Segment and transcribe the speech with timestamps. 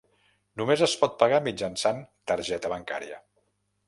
[0.59, 2.01] Només es pot pagar mitjançant
[2.31, 3.21] targeta bancària.